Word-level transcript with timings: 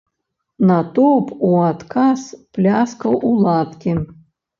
Натоўп 0.69 1.27
у 1.49 1.49
адказ 1.71 2.23
пляскаў 2.57 3.13
у 3.29 3.35
ладкі. 3.45 3.95